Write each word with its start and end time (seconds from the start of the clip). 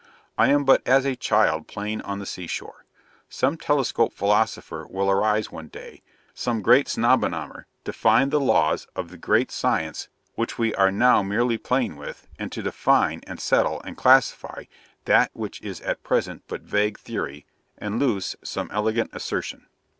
I 0.35 0.49
am 0.49 0.65
but 0.65 0.81
as 0.87 1.05
a 1.05 1.15
child 1.15 1.67
playing 1.67 2.01
on 2.01 2.17
the 2.17 2.25
sea 2.25 2.47
shore. 2.47 2.85
Some 3.29 3.55
telescopic 3.55 4.17
philosopher 4.17 4.87
will 4.89 5.11
arise 5.11 5.51
one 5.51 5.67
day, 5.67 6.01
some 6.33 6.63
great 6.63 6.87
Snobonomer, 6.87 7.67
to 7.83 7.93
find 7.93 8.31
the 8.31 8.39
laws 8.39 8.87
of 8.95 9.09
the 9.09 9.17
great 9.19 9.51
science 9.51 10.09
which 10.33 10.57
we 10.57 10.73
are 10.73 10.91
now 10.91 11.21
merely 11.21 11.59
playing 11.59 11.97
with, 11.97 12.27
and 12.39 12.51
to 12.51 12.63
define, 12.63 13.21
and 13.27 13.39
settle, 13.39 13.79
and 13.85 13.95
classify 13.95 14.63
that 15.05 15.29
which 15.33 15.61
is 15.61 15.81
at 15.81 16.01
present 16.01 16.45
but 16.47 16.61
vague 16.63 16.97
theory, 16.97 17.45
and 17.77 17.99
loose 17.99 18.35
though 18.55 18.67
elegant 18.71 19.11
assertion. 19.13 19.67